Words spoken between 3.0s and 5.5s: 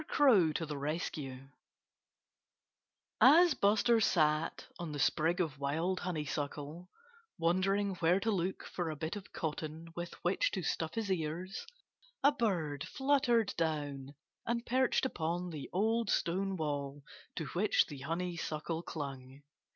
As Buster sat on the sprig